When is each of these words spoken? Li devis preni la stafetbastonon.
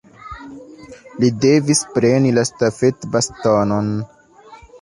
Li 1.25 1.29
devis 1.45 1.83
preni 1.97 2.33
la 2.39 2.47
stafetbastonon. 2.53 3.93